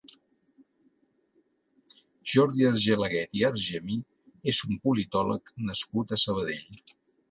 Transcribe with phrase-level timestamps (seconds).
[2.33, 4.01] Jordi Argelaguet i Argemí
[4.55, 6.87] és un politòleg nascut a Sabadell.